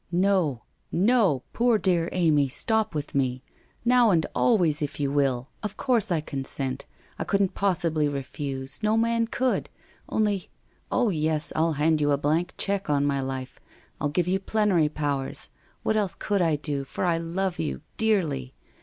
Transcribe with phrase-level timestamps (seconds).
[0.29, 3.43] 'No, no, poor dear Amy, stop with me!
[3.85, 5.49] Now, and always if you will!
[5.61, 6.87] Of course I consent.
[7.19, 9.69] I couldn't possibly refuse— no man could.
[10.09, 10.49] Only—!
[10.91, 13.59] Oh, yes, I'll hand you a blank cheque on my life—
[14.01, 15.51] I'll give you plenary powers.
[15.83, 18.55] What else could I do, for I love you, dearly.